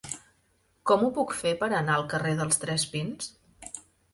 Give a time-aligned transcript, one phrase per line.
[0.91, 3.31] Com ho puc fer per anar al carrer dels Tres Pins?